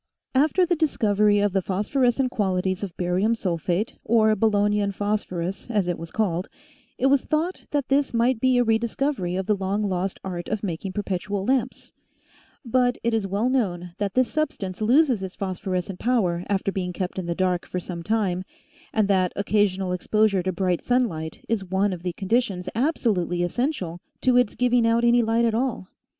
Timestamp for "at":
25.45-25.53